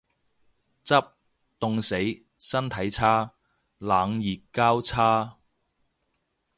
[0.83, 1.09] 執，
[1.59, 2.23] 凍死。
[2.39, 3.33] 身體差。
[3.77, 5.37] 冷熱交叉